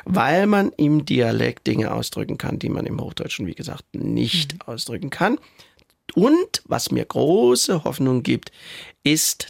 [0.05, 4.61] weil man im Dialekt Dinge ausdrücken kann, die man im Hochdeutschen, wie gesagt, nicht mhm.
[4.67, 5.39] ausdrücken kann.
[6.15, 8.53] Und was mir große Hoffnung gibt,
[9.03, 9.49] ist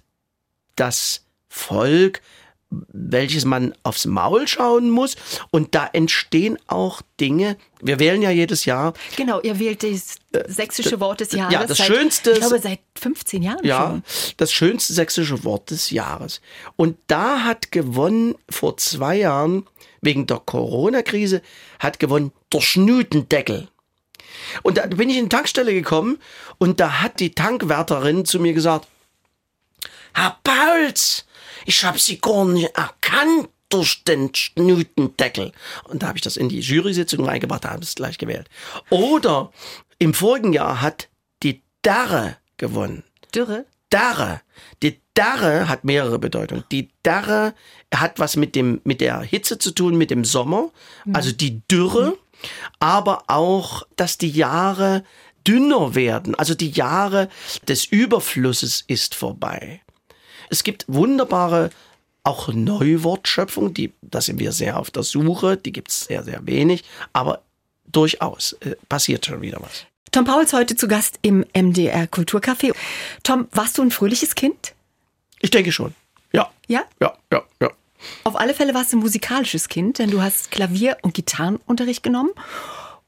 [0.76, 2.22] das Volk,
[2.70, 5.16] welches man aufs Maul schauen muss.
[5.50, 7.56] Und da entstehen auch Dinge.
[7.80, 8.94] Wir wählen ja jedes Jahr.
[9.16, 11.52] Genau, ihr wählt das äh, sächsische Wort des Jahres.
[11.52, 12.30] Ja, das seit, schönste.
[12.32, 14.02] Ich glaube, seit 15 Jahren ja, schon.
[14.36, 16.40] das schönste sächsische Wort des Jahres.
[16.76, 19.66] Und da hat gewonnen vor zwei Jahren
[20.00, 21.42] wegen der Corona-Krise,
[21.78, 23.68] hat gewonnen der Schnutendeckel.
[24.62, 26.18] Und da bin ich in die Tankstelle gekommen
[26.58, 28.88] und da hat die Tankwärterin zu mir gesagt,
[30.14, 31.26] Herr Pauls,
[31.66, 35.52] ich habe Sie gar nicht erkannt durch den Schnutendeckel.
[35.84, 38.48] Und da habe ich das in die Jury-Sitzung reingebracht, da haben sie es gleich gewählt.
[38.90, 39.50] Oder
[39.98, 41.08] im vorigen Jahr hat
[41.42, 43.02] die Darre gewonnen.
[43.34, 43.66] Dürre?
[43.90, 44.42] Darre.
[44.82, 46.64] Die Darre hat mehrere Bedeutungen.
[46.70, 47.54] Die Darre
[47.92, 50.70] hat was mit dem, mit der Hitze zu tun, mit dem Sommer,
[51.04, 51.16] mhm.
[51.16, 52.16] also die Dürre, mhm.
[52.80, 55.04] aber auch, dass die Jahre
[55.46, 56.34] dünner werden.
[56.34, 57.28] Also die Jahre
[57.68, 59.83] des Überflusses ist vorbei.
[60.50, 61.70] Es gibt wunderbare
[62.22, 66.46] auch Neuwortschöpfung, die, da sind wir sehr auf der Suche, die gibt es sehr, sehr
[66.46, 67.42] wenig, aber
[67.86, 69.84] durchaus äh, passiert schon wieder was.
[70.10, 72.74] Tom Pauls heute zu Gast im MDR Kulturcafé.
[73.24, 74.74] Tom, warst du ein fröhliches Kind?
[75.40, 75.94] Ich denke schon.
[76.32, 76.50] Ja.
[76.66, 76.84] Ja?
[77.00, 77.70] Ja, ja, ja.
[78.24, 82.30] Auf alle Fälle warst du ein musikalisches Kind, denn du hast Klavier- und Gitarrenunterricht genommen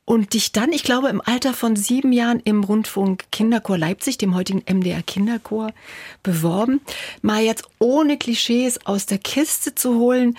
[0.07, 4.35] und dich dann, ich glaube, im Alter von sieben Jahren im Rundfunk Kinderchor Leipzig, dem
[4.35, 5.73] heutigen MDR Kinderchor,
[6.23, 6.81] beworben.
[7.23, 10.39] Mal jetzt ohne Klischees aus der Kiste zu holen.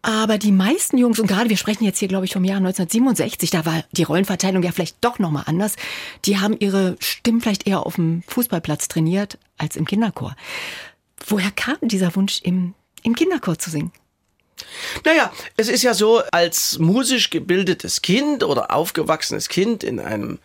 [0.00, 3.50] Aber die meisten Jungs, und gerade wir sprechen jetzt hier, glaube ich, vom Jahr 1967,
[3.50, 5.76] da war die Rollenverteilung ja vielleicht doch nochmal anders,
[6.24, 10.34] die haben ihre Stimmen vielleicht eher auf dem Fußballplatz trainiert als im Kinderchor.
[11.26, 13.92] Woher kam dieser Wunsch, im, im Kinderchor zu singen?
[15.04, 20.38] Naja, es ist ja so, als musisch gebildetes Kind oder aufgewachsenes Kind in einem,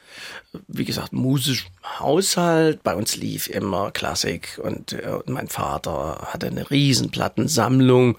[0.67, 1.69] wie gesagt, musischen
[1.99, 8.17] Haushalt, bei uns lief immer Klassik und, äh, und mein Vater hatte eine Riesenplattensammlung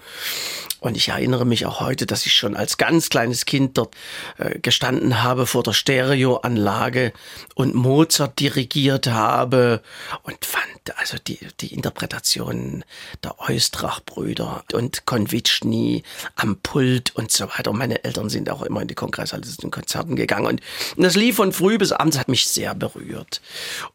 [0.81, 3.93] und ich erinnere mich auch heute, dass ich schon als ganz kleines Kind dort
[4.39, 7.13] äh, gestanden habe vor der Stereoanlage
[7.53, 9.81] und Mozart dirigiert habe
[10.23, 10.65] und fand
[10.97, 12.83] also die, die Interpretationen
[13.23, 16.01] der Eustrach-Brüder und Konvitschny
[16.35, 17.69] am Pult und so weiter.
[17.69, 20.61] Und meine Eltern sind auch immer in die Kongresshalle zu den Konzerten gegangen und
[20.97, 23.39] das lief von früh bis abends, hat mich sehr berührt.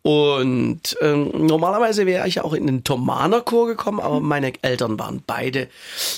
[0.03, 5.69] Und ähm, normalerweise wäre ich auch in den Thomaner-Chor gekommen, aber meine Eltern waren beide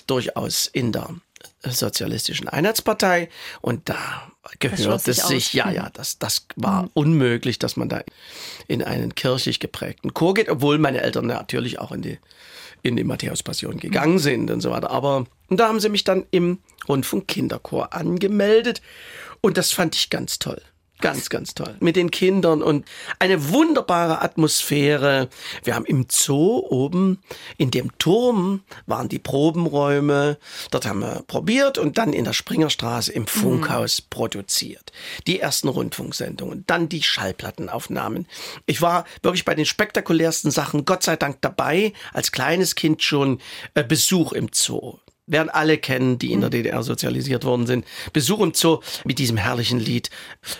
[0.06, 1.14] durchaus in der
[1.62, 3.28] sozialistischen Einheitspartei
[3.60, 6.90] und da gehört es sich, ja, ja, das, das war mhm.
[6.94, 8.02] unmöglich, dass man da
[8.66, 12.18] in einen kirchlich geprägten Chor geht, obwohl meine Eltern natürlich auch in die,
[12.82, 14.18] in die Matthäus-Passion gegangen mhm.
[14.18, 14.90] sind und so weiter.
[14.90, 18.80] Aber da haben sie mich dann im Rundfunk Kinderchor angemeldet
[19.40, 20.62] und das fand ich ganz toll.
[21.00, 21.76] Ganz, ganz toll.
[21.78, 22.84] Mit den Kindern und
[23.20, 25.28] eine wunderbare Atmosphäre.
[25.62, 27.22] Wir haben im Zoo oben,
[27.56, 30.38] in dem Turm waren die Probenräume.
[30.72, 34.06] Dort haben wir probiert und dann in der Springerstraße im Funkhaus mhm.
[34.10, 34.92] produziert.
[35.28, 38.26] Die ersten Rundfunksendungen, dann die Schallplattenaufnahmen.
[38.66, 43.40] Ich war wirklich bei den spektakulärsten Sachen, Gott sei Dank dabei, als kleines Kind schon
[43.74, 47.84] äh, Besuch im Zoo werden alle kennen, die in der DDR sozialisiert worden sind.
[48.12, 50.10] Besuch im Zoo mit diesem herrlichen Lied.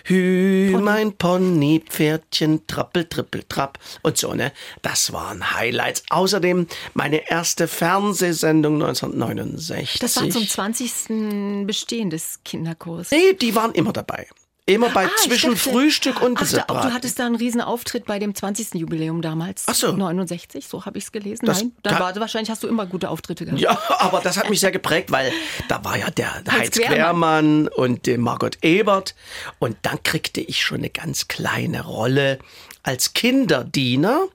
[0.04, 0.83] Hü, Pony.
[0.83, 4.52] mein Pony, Pferdchen, trappel, trippel, trapp und so, ne?
[4.83, 6.04] Das waren Highlights.
[6.11, 9.98] Außerdem meine erste Fernsehsendung 1969.
[10.00, 11.66] Das war zum 20.
[11.66, 13.11] Bestehen des Kinderchors.
[13.11, 14.26] Nee, die waren immer dabei.
[14.68, 18.04] Immer bei ah, zwischen dachte, Frühstück und ach, da, Du hattest da einen riesen Auftritt
[18.04, 18.74] bei dem 20.
[18.74, 19.64] Jubiläum damals.
[19.66, 19.92] Ach so.
[19.92, 21.46] 69, so habe ich es gelesen.
[21.46, 23.61] Das Nein, dann war, wahrscheinlich hast du immer gute Auftritte gehabt.
[23.61, 25.33] Ja, aber das hat mich sehr geprägt, weil
[25.68, 29.14] da war ja der Heinz, Heinz Quermann und der Margot Ebert.
[29.59, 32.38] Und dann kriegte ich schon eine ganz kleine Rolle
[32.83, 34.28] als Kinderdiener.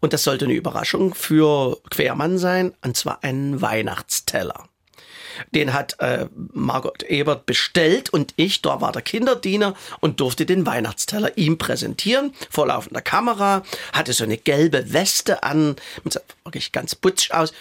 [0.00, 4.68] Und das sollte eine Überraschung für Quermann sein, und zwar einen Weihnachtsteller.
[5.52, 10.66] Den hat äh, Margot Ebert bestellt und ich, da war der Kinderdiener und durfte den
[10.66, 16.94] Weihnachtsteller ihm präsentieren, vor laufender Kamera, hatte so eine gelbe Weste an, sah wirklich ganz
[16.94, 17.52] putzig aus.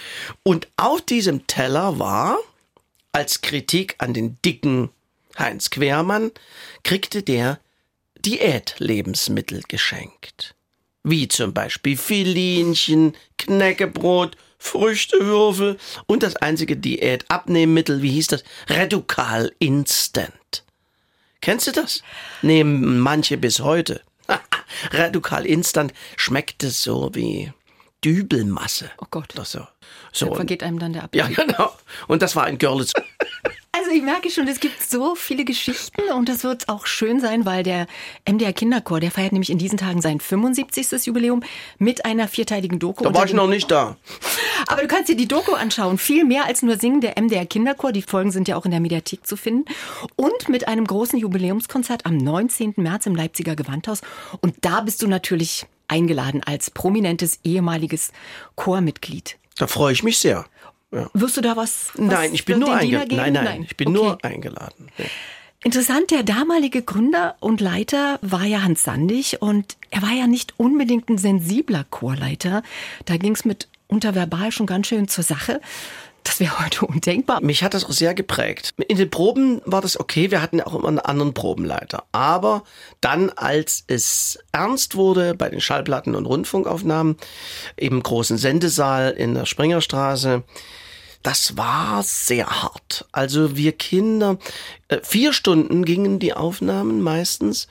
[0.43, 2.37] Und auf diesem Teller war,
[3.11, 4.89] als Kritik an den dicken
[5.37, 6.31] Heinz Quermann,
[6.83, 7.59] kriegte der
[8.25, 10.55] Diätlebensmittel geschenkt.
[11.03, 18.43] Wie zum Beispiel Filinchen, Knäckebrot, Früchtewürfel und das einzige Diät-Abnehmmittel, wie hieß das?
[18.67, 20.63] Redukal Instant.
[21.39, 22.01] Kennst du das?
[22.41, 24.01] Nehmen manche bis heute.
[24.91, 27.53] Redukal Instant schmeckte so wie
[28.03, 28.89] Dübelmasse.
[28.97, 29.33] Oh Gott.
[29.35, 29.67] Das so.
[30.11, 30.29] so.
[30.29, 31.37] Da vergeht einem dann der Appetit.
[31.37, 31.71] Ja, genau.
[32.07, 32.91] Und das war ein Görlitz.
[33.95, 37.63] Ich merke schon, es gibt so viele Geschichten und das wird auch schön sein, weil
[37.63, 37.87] der
[38.29, 41.05] MDR Kinderchor, der feiert nämlich in diesen Tagen sein 75.
[41.05, 41.43] Jubiläum
[41.77, 43.05] mit einer vierteiligen Doku.
[43.05, 43.95] Da war ich noch nicht da.
[44.67, 45.97] Aber du kannst dir die Doku anschauen.
[45.97, 47.93] Viel mehr als nur singen, der MDR Kinderchor.
[47.93, 49.63] Die Folgen sind ja auch in der Mediathek zu finden.
[50.17, 52.73] Und mit einem großen Jubiläumskonzert am 19.
[52.75, 54.01] März im Leipziger Gewandhaus.
[54.41, 58.11] Und da bist du natürlich eingeladen als prominentes ehemaliges
[58.55, 59.37] Chormitglied.
[59.57, 60.45] Da freue ich mich sehr.
[60.95, 61.09] Ja.
[61.13, 61.89] Wirst du da was?
[61.93, 63.17] was nein, ich bin nur eingeladen.
[63.17, 63.97] Nein, nein, nein, ich bin okay.
[63.97, 64.87] nur eingeladen.
[64.97, 65.05] Ja.
[65.63, 70.53] Interessant, der damalige Gründer und Leiter war ja Hans Sandig und er war ja nicht
[70.57, 72.61] unbedingt ein sensibler Chorleiter.
[73.05, 75.59] Da ging es mit Unterverbal schon ganz schön zur Sache.
[76.23, 77.41] Das wäre heute undenkbar.
[77.41, 78.73] Mich hat das auch sehr geprägt.
[78.87, 82.03] In den Proben war das okay, wir hatten ja auch immer einen anderen Probenleiter.
[82.11, 82.63] Aber
[83.01, 87.15] dann, als es ernst wurde bei den Schallplatten und Rundfunkaufnahmen
[87.75, 90.43] im großen Sendesaal in der Springerstraße,
[91.25, 93.05] das war sehr hart.
[93.11, 94.37] Also wir Kinder,
[94.89, 97.67] äh, vier Stunden gingen die Aufnahmen meistens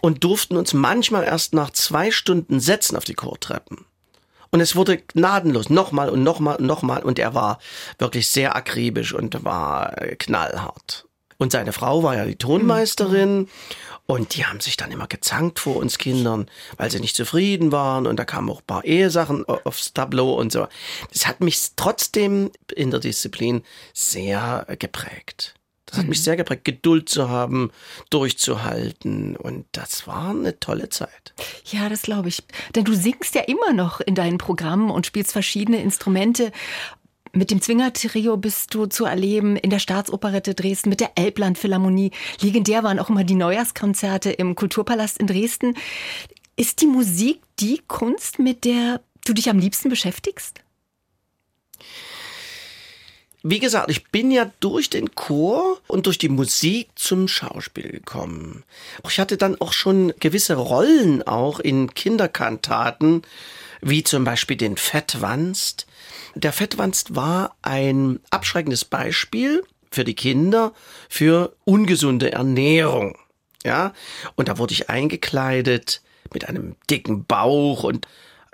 [0.00, 3.84] und durften uns manchmal erst nach zwei Stunden setzen auf die Chortreppen.
[4.50, 7.02] Und es wurde gnadenlos, nochmal und nochmal und nochmal.
[7.02, 7.58] Und er war
[7.98, 11.05] wirklich sehr akribisch und war äh, knallhart.
[11.38, 13.38] Und seine Frau war ja die Tonmeisterin.
[13.38, 13.48] Mhm.
[14.06, 18.06] Und die haben sich dann immer gezankt vor uns Kindern, weil sie nicht zufrieden waren.
[18.06, 20.68] Und da kamen auch ein paar Ehesachen aufs Tableau und so.
[21.12, 25.54] Das hat mich trotzdem in der Disziplin sehr geprägt.
[25.86, 26.24] Das hat mich mhm.
[26.24, 27.70] sehr geprägt, Geduld zu haben,
[28.10, 29.36] durchzuhalten.
[29.36, 31.34] Und das war eine tolle Zeit.
[31.66, 32.42] Ja, das glaube ich.
[32.74, 36.52] Denn du singst ja immer noch in deinen Programmen und spielst verschiedene Instrumente.
[37.32, 42.12] Mit dem Zwingertrio bist du zu erleben in der Staatsoperette Dresden, mit der Elbland Philharmonie.
[42.40, 45.76] Legendär waren auch immer die Neujahrskonzerte im Kulturpalast in Dresden.
[46.56, 50.60] Ist die Musik die Kunst, mit der du dich am liebsten beschäftigst?
[53.48, 58.64] Wie gesagt, ich bin ja durch den Chor und durch die Musik zum Schauspiel gekommen.
[59.08, 63.22] Ich hatte dann auch schon gewisse Rollen auch in Kinderkantaten,
[63.82, 65.86] wie zum Beispiel den Fettwanst.
[66.36, 70.74] Der Fettwanst war ein abschreckendes Beispiel für die Kinder
[71.08, 73.16] für ungesunde Ernährung.
[73.64, 73.94] Ja,
[74.34, 76.02] und da wurde ich eingekleidet
[76.34, 78.06] mit einem dicken Bauch und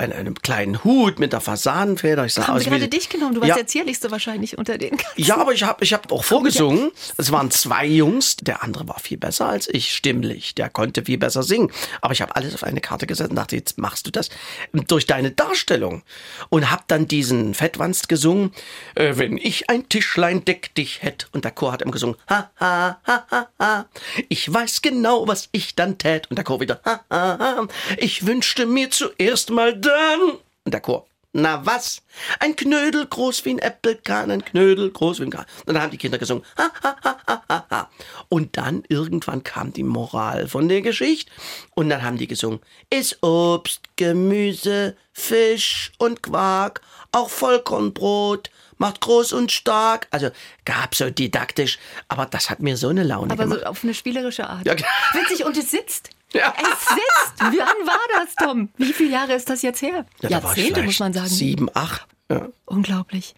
[0.05, 2.25] in einem kleinen Hut mit der Fasanenfeder.
[2.25, 3.35] Ich sah Haben aus gerade dich genommen?
[3.35, 3.55] Du warst ja.
[3.57, 5.23] der zierlichste wahrscheinlich unter den ganzen.
[5.23, 6.91] Ja, aber ich habe ich hab auch vorgesungen.
[7.17, 8.37] Es waren zwei Jungs.
[8.37, 10.55] Der andere war viel besser als ich, stimmlich.
[10.55, 11.71] Der konnte viel besser singen.
[12.01, 14.29] Aber ich habe alles auf eine Karte gesetzt und dachte, jetzt machst du das
[14.73, 16.03] durch deine Darstellung.
[16.49, 18.53] Und habe dann diesen Fettwanst gesungen.
[18.95, 21.29] Äh, wenn ich ein Tischlein deck dich hätt.
[21.33, 22.17] Und der Chor hat immer gesungen.
[22.29, 23.87] Ha, ha, ha, ha, ha.
[24.29, 26.29] Ich weiß genau, was ich dann tät.
[26.31, 26.81] Und der Chor wieder.
[26.85, 27.69] Ha, ha, ha.
[27.99, 30.39] Ich wünschte mir zuerst mal da dann.
[30.65, 31.07] Und der Chor.
[31.35, 32.03] Na was?
[32.41, 35.47] Ein Knödel groß wie ein Äppelkahn, ein Knödel groß wie ein Kahn.
[35.65, 36.45] Und dann haben die Kinder gesungen.
[36.59, 37.91] Ha, ha, ha, ha, ha, ha.
[38.29, 41.33] Und dann irgendwann kam die Moral von der Geschichte.
[41.75, 42.61] Und dann haben die gesungen.
[42.91, 50.09] Ist Obst, Gemüse, Fisch und Quark, auch Vollkornbrot, macht groß und stark.
[50.11, 50.29] Also
[50.67, 53.61] gab so didaktisch, aber das hat mir so eine Laune Aber gemacht.
[53.61, 54.67] so auf eine spielerische Art.
[54.67, 54.75] Ja.
[55.15, 56.11] Witzig, und es sitzt.
[56.33, 56.55] Ja.
[56.57, 57.41] Es sitzt.
[57.41, 58.71] Wann war das, Tom?
[58.77, 60.07] Wie viele Jahre ist das jetzt her?
[60.21, 61.29] Ja, Jahrzehnte, muss man sagen.
[61.29, 62.07] Sieben, acht.
[62.31, 62.49] Ja.
[62.65, 63.35] Unglaublich.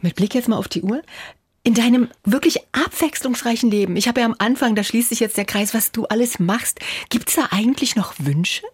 [0.00, 1.02] Mit Blick jetzt mal auf die Uhr.
[1.64, 5.44] In deinem wirklich abwechslungsreichen Leben, ich habe ja am Anfang, da schließt sich jetzt der
[5.44, 6.80] Kreis, was du alles machst.
[7.08, 8.66] Gibt es da eigentlich noch Wünsche?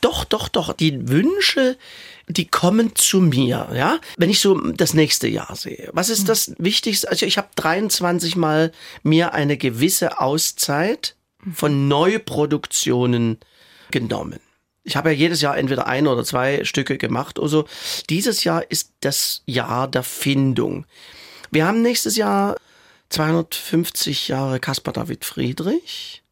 [0.00, 0.72] Doch, doch, doch.
[0.72, 1.78] Die Wünsche,
[2.28, 4.00] die kommen zu mir, ja.
[4.16, 5.90] Wenn ich so das nächste Jahr sehe.
[5.92, 7.08] Was ist das Wichtigste?
[7.08, 8.72] Also ich habe 23 Mal
[9.02, 11.14] mir eine gewisse Auszeit
[11.54, 13.38] von Neuproduktionen
[13.90, 14.40] genommen.
[14.82, 17.64] Ich habe ja jedes Jahr entweder ein oder zwei Stücke gemacht oder so.
[18.08, 20.86] Dieses Jahr ist das Jahr der Findung.
[21.50, 22.56] Wir haben nächstes Jahr
[23.10, 26.22] 250 Jahre Caspar David Friedrich.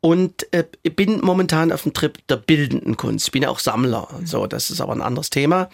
[0.00, 3.26] Und äh, ich bin momentan auf dem Trip der bildenden Kunst.
[3.26, 5.70] Ich bin ja auch Sammler, so das ist aber ein anderes Thema.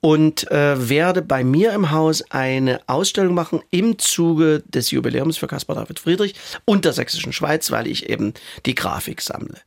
[0.00, 5.48] Und äh, werde bei mir im Haus eine Ausstellung machen im Zuge des Jubiläums für
[5.48, 8.32] Caspar David Friedrich und der Sächsischen Schweiz, weil ich eben
[8.64, 9.58] die Grafik sammle.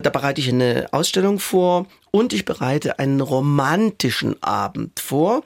[0.00, 5.44] Da bereite ich eine Ausstellung vor und ich bereite einen romantischen Abend vor,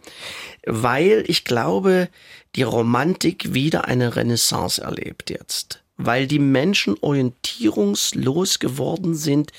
[0.67, 2.09] weil ich glaube,
[2.55, 9.53] die Romantik wieder eine Renaissance erlebt jetzt weil die Menschen orientierungslos geworden sind.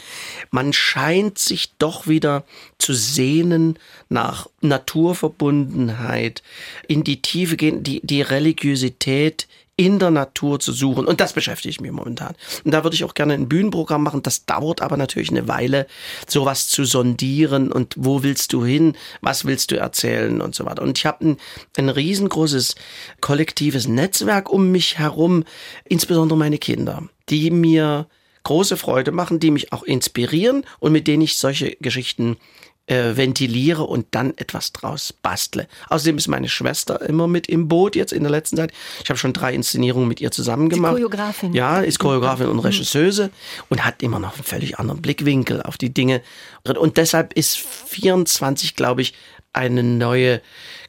[0.52, 2.46] Man scheint sich doch wieder
[2.78, 3.80] zu sehnen
[4.10, 6.44] nach Naturverbundenheit,
[6.88, 9.48] in die Tiefe gehen, die, die Religiosität
[9.78, 11.06] in der Natur zu suchen.
[11.06, 12.34] Und das beschäftigt mich momentan.
[12.66, 14.24] Und da würde ich auch gerne ein Bühnenprogramm machen.
[14.24, 15.86] Das dauert aber natürlich eine Weile,
[16.28, 20.82] sowas zu sondieren und wo willst du hin, was willst du erzählen und so weiter.
[20.82, 21.38] Und ich habe ein,
[21.78, 22.76] ein riesengroßes
[23.22, 25.44] kollektives Netzwerk um mich herum,
[25.86, 28.08] insbesondere meine Kinder, die mir
[28.48, 32.38] große Freude machen, die mich auch inspirieren und mit denen ich solche Geschichten
[32.88, 35.68] äh, ventiliere und dann etwas draus bastle.
[35.90, 38.72] Außerdem ist meine Schwester immer mit im Boot jetzt in der letzten Zeit.
[39.04, 40.94] Ich habe schon drei Inszenierungen mit ihr zusammen gemacht.
[40.94, 41.54] Choreografin.
[41.54, 43.30] Ja, ist Choreografin und Regisseuse
[43.70, 46.22] und hat immer noch einen völlig anderen Blickwinkel auf die Dinge.
[46.64, 49.14] Und deshalb ist 24, glaube ich,
[49.54, 50.42] eine neue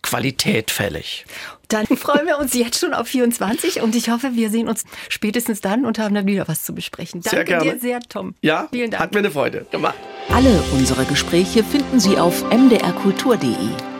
[0.03, 1.24] Qualität fällig.
[1.68, 5.60] Dann freuen wir uns jetzt schon auf 24 und ich hoffe, wir sehen uns spätestens
[5.60, 7.20] dann und haben dann wieder was zu besprechen.
[7.22, 7.72] Danke Sehr gerne.
[7.72, 8.34] dir sehr, Tom.
[8.42, 9.02] Ja, Vielen Dank.
[9.02, 9.96] hat mir eine Freude gemacht.
[10.30, 13.54] Alle unsere Gespräche finden Sie auf mdrkultur.de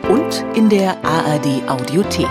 [0.09, 2.27] und in der ARD Audiothek.